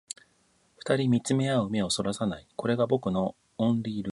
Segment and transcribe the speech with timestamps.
[0.77, 4.09] 二人見つめ合う目を逸らさない、それが僕のオンリールール